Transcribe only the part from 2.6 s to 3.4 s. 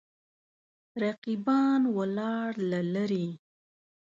له لرې.